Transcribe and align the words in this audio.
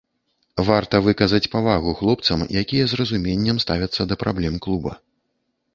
Варта 0.69 1.01
выказаць 1.07 1.51
павагу 1.55 1.93
хлопцам, 1.99 2.39
якія 2.63 2.85
з 2.93 3.01
разуменнем 3.03 3.57
ставяцца 3.67 4.01
да 4.13 4.23
праблем 4.25 4.55
клуба. 4.67 4.91